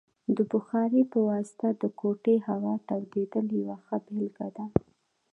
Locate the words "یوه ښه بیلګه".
3.59-4.47